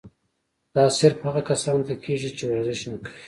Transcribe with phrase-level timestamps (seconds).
[0.75, 3.17] دا صرف هغه کسانو ته کيږي چې ورزش نۀ کوي